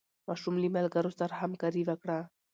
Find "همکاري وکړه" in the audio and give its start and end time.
1.41-2.17